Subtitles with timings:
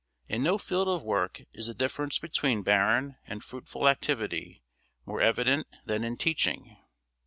[0.27, 4.63] In no field of work is the difference between barren and fruitful activity
[5.05, 6.77] more evident than in teaching.